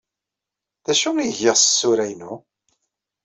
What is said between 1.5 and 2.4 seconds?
s tsura-inu?